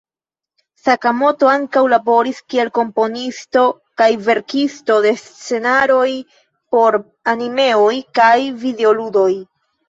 [0.83, 3.65] Sakamoto ankaŭ laboris kiel komponisto
[4.03, 6.07] kaj verkisto de scenaroj
[6.77, 6.99] por
[7.35, 7.93] animeoj
[8.23, 8.33] kaj
[8.67, 9.29] videoludoj.